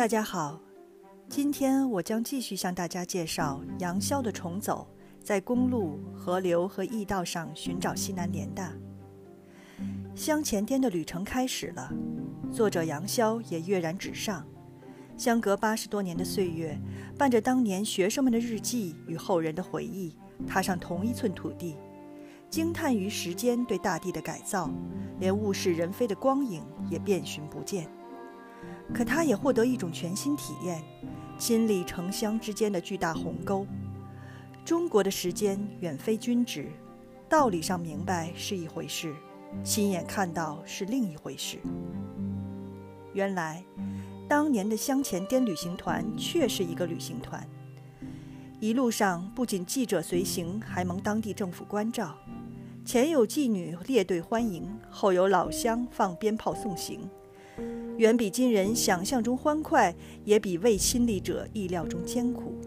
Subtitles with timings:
[0.00, 0.58] 大家好，
[1.28, 4.88] 今天我将继续向大家介绍杨逍的重走，
[5.22, 8.72] 在公路、河流和驿道上寻找西南联大。
[10.14, 11.92] 香前滇的旅程开始了，
[12.50, 14.42] 作者杨逍也跃然纸上。
[15.18, 16.80] 相隔八十多年的岁月，
[17.18, 21.76] 伴着当年学生们的日记与后人的回忆，踏上同一寸土地，
[22.48, 24.70] 惊叹于时间对大地的改造，
[25.18, 27.86] 连物是人非的光影也遍寻不见。
[28.92, 30.82] 可他也获得一种全新体验：
[31.38, 33.66] 亲历城乡之间的巨大鸿沟。
[34.64, 36.70] 中国的时间远非均值，
[37.28, 39.14] 道理上明白是一回事，
[39.64, 41.58] 亲眼看到是另一回事。
[43.12, 43.62] 原来。
[44.28, 47.44] 当年的香前滇旅行团却是一个旅行团，
[48.60, 52.16] 一路上不仅记者随行，还蒙当地政府关照。
[52.84, 57.10] 前有妓女列队欢迎，后有老乡放鞭炮送行，
[58.00, 62.58] 远比今人想象中欢快，也比未亲历者意料中艰苦。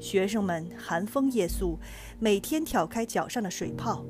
[0.00, 1.78] 学生们寒风夜宿，
[2.18, 4.06] 每天挑开脚上的水泡，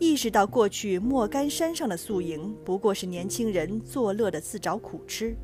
[0.00, 5.36] 意识到过去莫干山上的宿营不过是年轻人作乐的自找苦吃。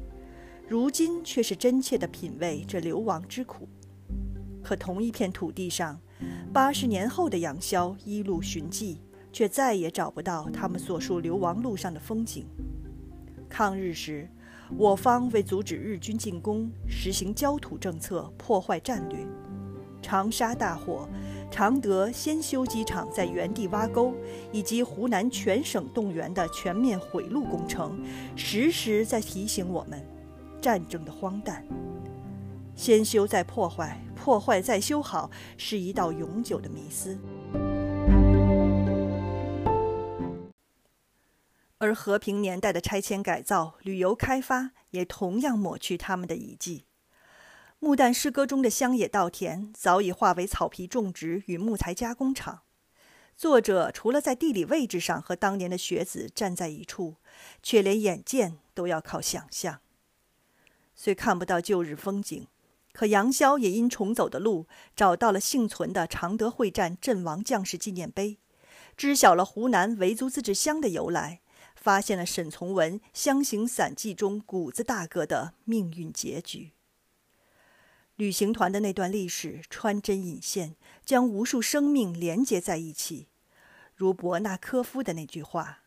[0.66, 3.68] 如今却是真切地品味这流亡之苦。
[4.64, 6.00] 可同一片土地上，
[6.52, 9.00] 八十年后的杨逍一路寻迹，
[9.32, 12.44] 却再也找不到他们所述流亡路上的风景。
[13.56, 14.28] 抗日时，
[14.76, 19.24] 我方为阻止日军进攻，实行焦土政策，破坏战略。
[20.02, 21.08] 长沙大火、
[21.52, 24.12] 常德先修机场在原地挖沟，
[24.50, 30.04] 以及湖南全省动员的全面毁路工程，时时在提醒我们。
[30.60, 31.64] 战争的荒诞，
[32.74, 37.16] 先修再破坏，破坏再修好，是一道永久的迷思。
[41.78, 46.86] 而和平年代的拆迁改造、旅游开发，也同样抹去他们的遗迹。
[47.78, 52.62] 木旦诗歌中的乡野稻田，早已化为草皮种植与木材加工厂。
[53.36, 57.16] 作者除了在地理位置上和当年的学子站在一处，
[57.62, 59.80] 却连眼见都要靠想象。
[60.94, 62.46] 虽看不到旧日风景，
[62.92, 68.38] 可杨逍也因重走的路找到了幸存的常德会战阵亡将士纪念碑，
[68.96, 71.40] 知晓了湖南维族自治乡的由来，
[71.84, 76.70] 发现了沈从文《湘行散记》中谷子大哥的命运结局。
[78.16, 83.28] 旅行团的那段历史穿针引线，将无数生命连接在一起，
[83.94, 85.82] 如伯纳科夫的那句话：“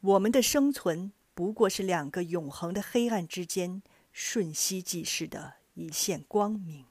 [0.00, 6.86] 我们的生存不过是两个永恒的黑暗之间。”瞬息即逝的一线光明。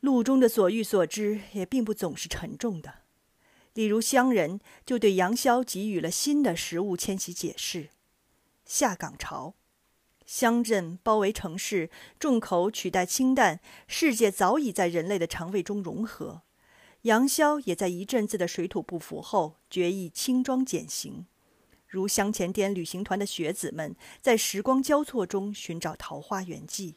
[0.00, 3.01] 路中的所遇所知也并不总是沉重的，
[3.74, 7.88] 例如乡人就对杨逍给予了新的食物迁徙解释：
[8.64, 9.54] 下岗潮，
[10.26, 16.42] 乡镇包围城市，重口取代清淡，世界早已在人类的肠胃中融合。
[17.02, 21.26] 杨逍也在一阵子的水土不服后，决意轻装简行。
[21.88, 26.96] 如香前滇旅行团的学子们，在时光交错中寻找桃花源记。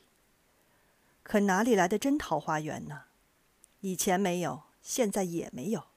[1.24, 3.06] 可哪里来的真桃花源呢？
[3.80, 5.95] 以前没有，现在也没有。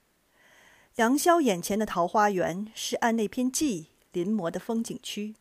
[0.99, 5.37] 杨逍眼前的桃花源，是按那篇记临摹的风景区，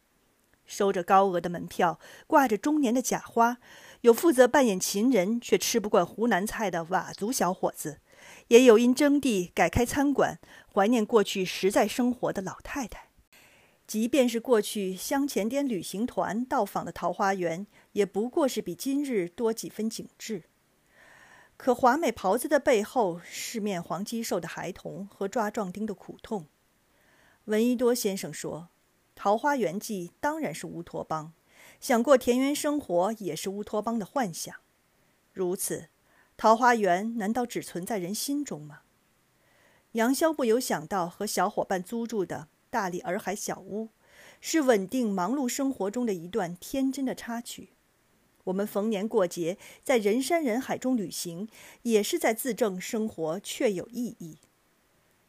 [0.67, 3.57] 收着高额的门票，挂着中年的假花，
[4.01, 8.01] 有负责扮演秦人却吃不惯湖南菜的佤族小伙子，
[8.49, 10.37] 也有因征地改开餐馆，
[10.71, 13.07] 怀念过去实在生活的老太太。
[13.87, 20.43] 即便是过去香前滇旅行团到访的桃花源，也不过是比今日多几分景致。
[21.57, 26.47] 可华美袍子的背后，是面黄肌瘦的孩童和抓壮丁的苦痛。
[27.45, 28.69] 闻一多先生说
[29.15, 31.33] ：“桃花源记当然是乌托邦，
[31.81, 34.55] 想过田园生活也是乌托邦的幻想。
[35.33, 35.89] 如此，
[36.37, 38.81] 桃花源难道只存在人心中吗？”
[39.93, 42.49] 杨逍不由想到和小伙伴租住的。
[42.69, 43.89] 大理洱海小屋，
[44.41, 47.69] 是稳定忙碌生活中的一段天真的插曲。
[48.47, 51.47] 我们逢年过节在人山人海中旅行，
[51.83, 54.37] 也是在自证生活确有意义。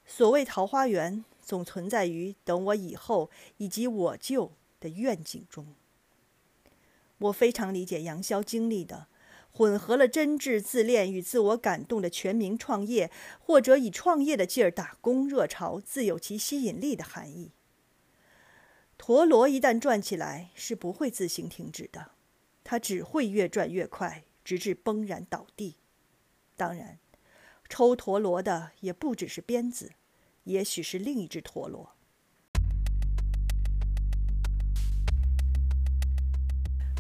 [0.07, 5.75] 所谓桃花源，总存在于等我以后以及我就的愿景中。
[7.19, 9.07] 我非常理解杨逍经历的。
[9.51, 13.11] 混合了真挚自恋与自我感动的全民创业，
[13.41, 17.51] 或者以创业的劲儿打工热潮，自有其吸引力的含义。
[18.97, 22.13] 陀螺一旦转起来，是不会自行停止的，
[22.71, 25.77] 它只会越转越快，直至崩然倒地。
[26.55, 26.99] 当然，
[27.67, 29.93] 抽陀螺的也不只是鞭子，
[30.45, 31.95] 也许是另一只陀螺。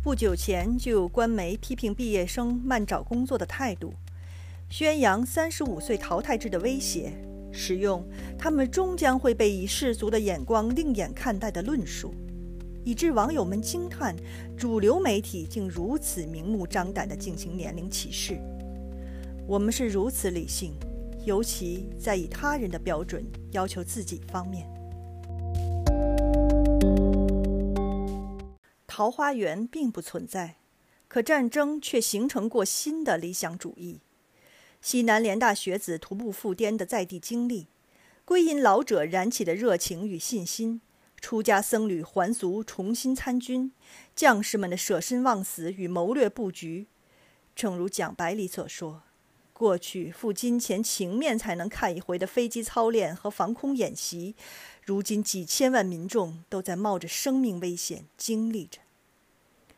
[0.03, 3.93] 不久前就有官媒批评毕业生慢找工作的态度，
[4.70, 7.12] 宣扬“三十五岁淘汰制”的威胁，
[7.53, 12.15] 使用他们终将会被以世俗的眼光另眼看待的论述，
[12.84, 14.16] 以致网友们惊叹：
[14.56, 18.40] 主流媒体竟如此明目张胆地进行年龄歧视。
[19.46, 20.75] 我们是如此理性，
[21.25, 24.69] 尤其在以他人的标准要求自己方面。
[28.86, 30.56] 桃花源并不存在，
[31.06, 34.00] 可战争却形成过新的理想主义。
[34.81, 37.69] 西南联大学子徒步赴滇的在地经历，
[38.24, 40.81] 归隐老者燃起的热情与信心，
[41.20, 43.73] 出家僧侣还俗重新参军，
[44.15, 46.87] 将士们的舍身忘死与谋略布局，
[47.55, 49.03] 正如蒋百里所说
[49.53, 54.37] ：“过去付金钱情面才能看一回的飞机操练和防空演习，
[54.85, 58.81] 如今几千万民众都在冒着生命危险经历着。”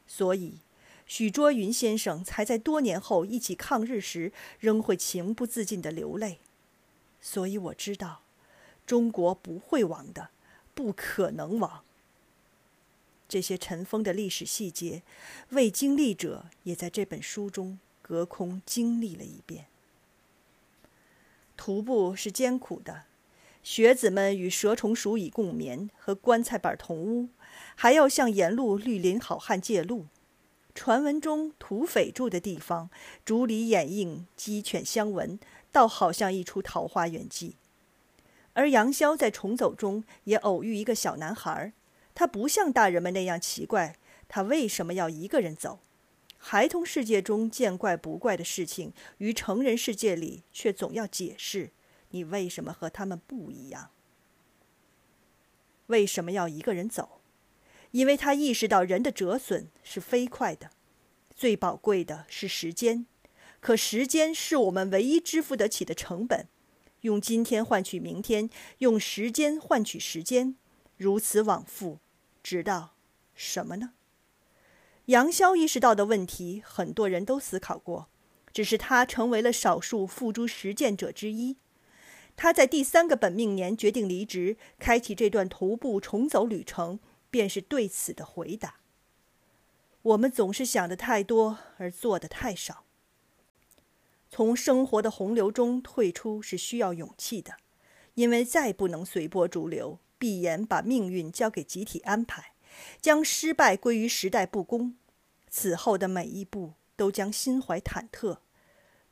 [0.06, 0.58] 所以，
[1.06, 6.40] 许倬云先生才在多年后一起抗日时，仍会情不自禁地流泪。
[7.20, 8.22] 所以我知道，
[8.86, 10.28] 中国不会亡的，
[10.74, 11.84] 不可能亡。
[13.28, 15.02] 这些尘封的历史细节，
[15.50, 19.66] 未经历者也在这本书中隔空经历了一遍。
[21.56, 23.04] 徒步是艰苦的，
[23.62, 27.28] 学子们与蛇虫鼠蚁共眠，和棺材板同屋。
[27.76, 30.06] 还要向沿路绿林好汉借路。
[30.74, 32.88] 传闻中土匪住的地方，
[33.24, 35.38] 竹篱掩映，鸡犬相闻，
[35.72, 37.56] 倒好像一出桃花源记。
[38.60, 41.72] 而杨潇在重走中也偶遇一个小男孩，
[42.14, 43.96] 他不像大人们那样奇怪，
[44.28, 45.80] 他为什么要一个人走？
[46.36, 51.70] 孩童世界中见怪不怪的事情，于成人世界里却总要解释：
[52.10, 53.88] 你为什么和他们不一样？
[55.86, 57.22] 为什么要一个人走？
[57.92, 60.70] 因为他意识到人的折损是飞快的，
[61.34, 63.06] 最宝贵的是时间，
[63.60, 66.46] 可时间是我们唯一支付得起的成本。
[67.02, 68.48] 用今天换取明天，
[68.78, 70.56] 用时间换取时间，
[70.96, 71.98] 如此往复，
[72.42, 72.94] 直到
[73.34, 73.92] 什么呢？
[75.06, 78.08] 杨潇意识到的问题，很多人都思考过，
[78.52, 81.56] 只是他成为了少数付诸实践者之一。
[82.36, 86.98] 他在第三个本命年决定离职，开启这段徒步重走旅程。
[87.32, 88.80] 便是对此的回答。
[90.02, 92.84] 我们总是想的太多，而做的太少。
[94.30, 97.56] 从生活的洪流中退出是需要勇气的，
[98.14, 102.54] 因为再不能随波逐流，闭眼把命运交给集体安排，
[103.00, 104.96] 将失败归于时代不公。
[105.48, 108.38] 此后的每一步都将心怀忐忑。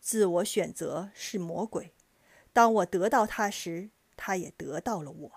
[0.00, 1.92] 自我选择是魔鬼，
[2.52, 5.32] 当我得到它时，它也得到了我。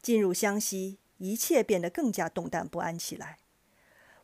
[0.00, 3.38] 进入湘西，一切变得更加动荡不安起来。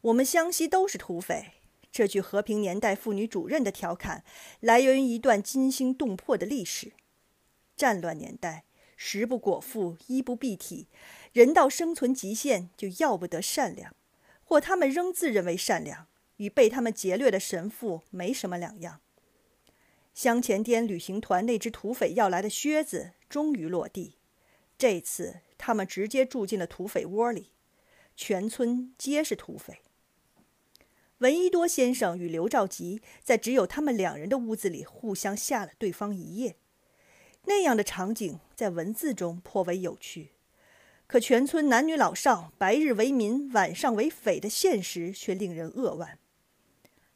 [0.02, 1.54] 我们湘西都是土匪，
[1.94, 4.24] 这句和平年代妇女主任的调侃，
[4.58, 6.90] 来源于一段惊心动魄的历史。
[7.76, 8.64] 战乱年代，
[8.96, 10.88] 食不果腹，衣不蔽体，
[11.32, 13.94] 人到生存极限就要不得善良，
[14.42, 16.08] 或他们仍自认为善良，
[16.38, 19.00] 与被他们劫掠的神父没什么两样。
[20.12, 24.16] 湘前滇旅行团那只土匪要来的靴子终于落地，
[24.76, 25.42] 这次。
[25.56, 27.52] 他们直接住进了土匪窝里，
[28.16, 29.78] 全村皆是土匪。
[31.24, 36.56] 闻一多先生与刘兆吉在只有他们两人的屋子里互相吓了对方一夜，
[37.44, 40.32] 那样的场景在文字中颇为有趣，
[41.06, 46.18] 可全村男女老少白日为民，晚上为匪的现实却令人扼腕。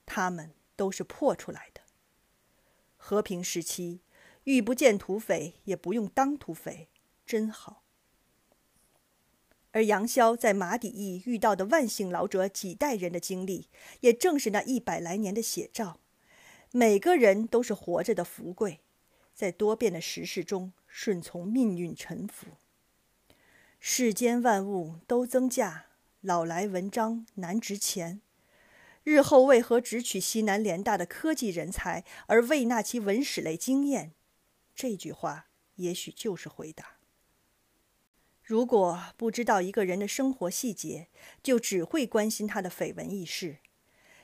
[0.06, 1.82] 他们都是破出来的。
[2.96, 4.00] 和平时期，
[4.44, 6.88] 遇不见土匪也不用当土匪，
[7.26, 7.82] 真好。
[9.72, 13.68] 而杨逍在马底驿遇到的万姓老者几代人的经历，
[14.00, 16.00] 也正是那一百来年的写照。
[16.72, 18.80] 每个人都是活着的福贵，
[19.34, 22.46] 在多变的时势中顺从命运沉浮。
[23.78, 25.86] 世间万物都增价，
[26.20, 28.20] 老来文章难值钱。
[29.04, 34.12] 日后为何只取西南联大的科技人才，而未纳其文史类经验？
[34.74, 35.46] 这句话
[35.76, 36.97] 也许就是回答。
[38.48, 41.08] 如果不知道一个人的生活细节，
[41.42, 43.58] 就只会关心他的绯闻轶事。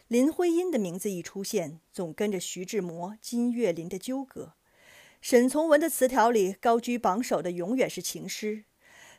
[0.09, 4.55] 林徽因的名字一出现，总跟着徐志摩、金岳霖的纠葛。
[5.21, 8.65] 沈从文的词条里高居榜首的永远是情诗。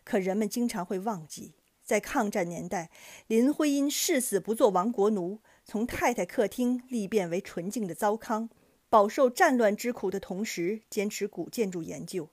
[0.03, 2.89] 可人们经常会忘记，在抗战年代，
[3.27, 8.50] 林徽因誓死不做亡国奴，从太太客厅历变为纯净的糟糠，
[8.89, 12.27] 饱受战乱之苦的同时，坚持古建筑研究。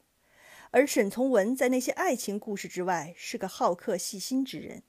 [0.72, 4.82] 而沈从文在那些爱情故事之外是个好客细心之人，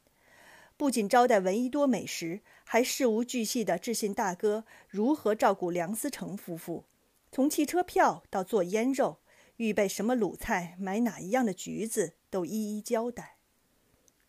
[0.77, 6.85] 不仅招待闻一多美食，还事无巨细地致信大哥如何照顾梁思成夫妇，
[7.33, 9.19] 从汽车票到做腌肉、
[9.57, 13.35] 预备什么卤菜、买哪一样的橘子，都一一交代。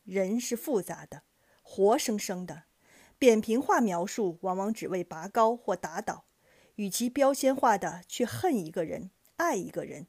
[0.02, 1.22] 人是复杂的，
[1.62, 2.64] 活生生的，
[3.16, 6.24] 扁平化描述往往只为拔高或打倒，
[6.74, 10.06] 与其标签化的去恨一个人、爱一个人，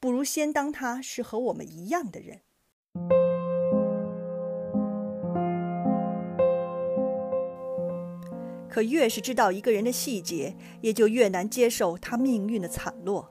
[0.00, 2.40] 不如先当他是和我们一样的人。
[8.68, 13.30] 可越是知道一个人的细节，也就越难接受他命运的惨落。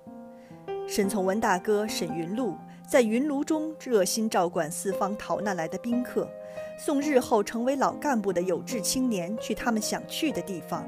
[0.87, 2.55] 沈从文大哥沈云路
[2.87, 6.29] 在云庐中热心照管四方逃难来的宾客，
[6.77, 10.87] 送日后成为老干部的有志青年去他们想去的地方，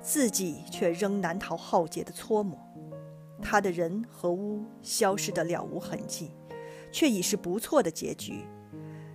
[0.00, 2.65] 自己却仍难逃浩劫的搓磨。
[3.42, 6.30] 他的人和屋消失得了无痕迹，
[6.90, 8.44] 却已是不错的结局。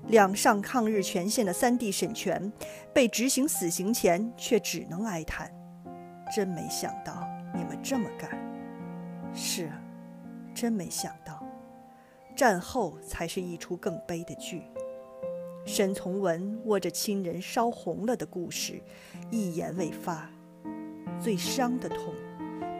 [0.08, 2.52] 两上抗日前线的三弟沈泉，
[2.94, 5.52] 被执行死刑前，却只能哀叹
[6.36, 8.32] ：“真没想到你们这么干。”
[9.34, 9.82] 是啊，
[10.54, 11.46] 真没想到，
[12.36, 14.64] 战后才是一出更悲的剧。
[15.66, 18.82] 沈从文握着亲人烧红了的故事，
[19.30, 20.28] 一言未发。
[21.22, 22.16] 最伤的痛，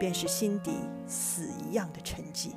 [0.02, 0.72] 便是心底
[1.06, 2.56] 死一样的沉寂。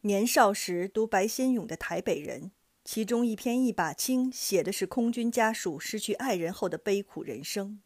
[0.00, 2.44] 年少时读白先勇的《台北人》，
[2.82, 7.82] 其中一篇《一把青》写的是空军家属失去爱人后的悲苦人生。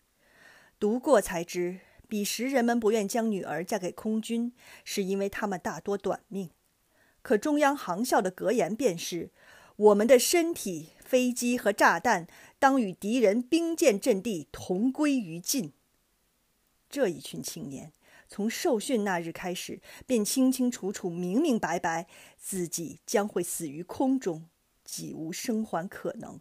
[0.79, 4.53] 读过才知，彼时人们不愿将女儿嫁给空军，
[4.85, 6.51] 是因为他们大多短命。
[7.23, 9.33] 可中央航校的格言便是
[9.75, 12.27] ：“我们的身体、飞机和炸弹，
[12.59, 15.73] 当与敌人兵舰阵地同归于尽。”
[16.91, 17.93] 这一群青年。
[18.27, 24.49] 从受训那日开始，便清清楚楚、明明白白，自己将会死于空中，
[24.83, 26.41] 几无生还可能。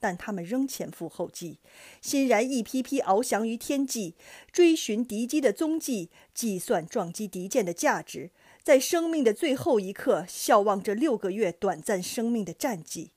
[0.00, 1.60] 但他们仍前赴后继，
[2.02, 4.16] 欣然一批批翱翔于天际，
[4.50, 13.12] 追寻敌机的踪迹，计算撞击敌舰的价值，在生命的最后一刻，笑望这六个月短暂生命的战绩。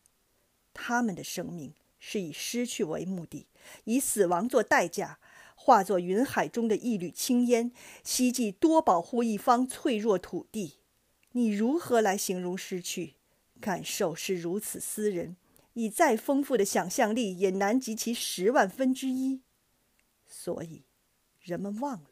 [0.76, 3.48] 他们的生命是以失去为目的，
[3.86, 5.18] 以死亡做代价。
[5.58, 7.72] 化作云海中的一缕青烟，
[8.04, 10.82] 希冀多保护一方脆弱土地。
[11.32, 13.16] 你如何来形容失去？
[13.60, 15.38] 感受是如此私人，
[15.74, 19.42] 以再丰富的想象力也难及其十万分之一。
[20.28, 20.84] 所以，
[21.40, 22.10] 人们忘了，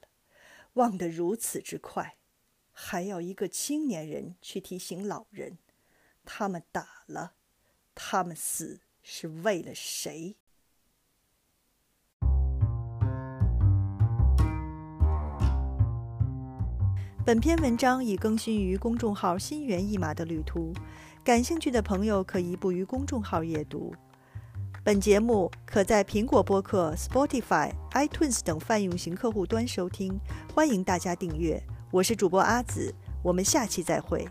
[0.74, 2.16] 忘得如此之快，
[2.72, 5.60] 还要一个青年人去提醒老人：
[6.24, 7.36] 他们打了，
[7.96, 10.36] 他们死是为了谁？
[17.26, 20.74] 本篇文章已更新于公众号“心猿意马的旅途”，
[21.24, 23.96] 感兴趣的朋友可移步于公众号阅读。
[24.84, 30.20] 本节目可在苹果播客、Spotify、iTunes 等泛用型客户端收听，
[30.54, 31.64] 欢迎大家订阅。
[31.92, 34.28] 我是主播阿紫，我们下期再会。